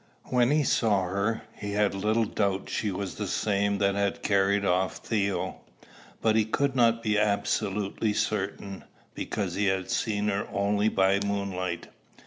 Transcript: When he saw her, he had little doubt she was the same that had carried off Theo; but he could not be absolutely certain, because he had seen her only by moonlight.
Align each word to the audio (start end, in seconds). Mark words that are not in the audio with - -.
When 0.31 0.49
he 0.49 0.63
saw 0.63 1.03
her, 1.09 1.43
he 1.55 1.73
had 1.73 1.93
little 1.93 2.25
doubt 2.25 2.71
she 2.71 2.89
was 2.89 3.13
the 3.13 3.27
same 3.27 3.77
that 3.77 3.93
had 3.93 4.23
carried 4.23 4.65
off 4.65 4.97
Theo; 4.97 5.57
but 6.23 6.35
he 6.35 6.43
could 6.43 6.75
not 6.75 7.03
be 7.03 7.19
absolutely 7.19 8.13
certain, 8.13 8.83
because 9.13 9.53
he 9.53 9.65
had 9.65 9.91
seen 9.91 10.29
her 10.29 10.47
only 10.51 10.89
by 10.89 11.19
moonlight. 11.19 11.87